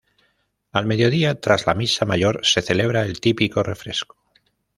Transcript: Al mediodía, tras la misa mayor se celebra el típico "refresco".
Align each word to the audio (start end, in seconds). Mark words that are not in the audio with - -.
Al 0.71 0.87
mediodía, 0.87 1.39
tras 1.39 1.67
la 1.67 1.75
misa 1.75 2.05
mayor 2.05 2.39
se 2.41 2.63
celebra 2.63 3.03
el 3.03 3.21
típico 3.21 3.61
"refresco". 3.61 4.15